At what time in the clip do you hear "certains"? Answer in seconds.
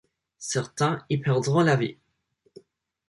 0.39-1.05